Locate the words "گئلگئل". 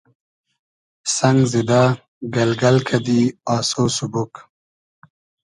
2.33-2.77